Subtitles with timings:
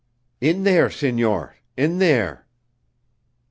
[0.41, 1.57] "In there, signor.
[1.77, 2.47] In there."